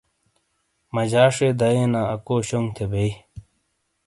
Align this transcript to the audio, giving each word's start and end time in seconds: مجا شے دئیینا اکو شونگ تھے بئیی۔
مجا 0.93 1.25
شے 1.35 1.47
دئیینا 1.59 2.01
اکو 2.13 2.35
شونگ 2.47 2.67
تھے 2.75 2.85
بئیی۔ 2.91 3.11